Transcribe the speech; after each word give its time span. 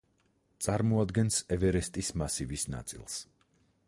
წარმოადგენს 0.67 1.37
ევერესტის 1.57 2.09
მასივის 2.21 2.65
ნაწილს. 2.77 3.19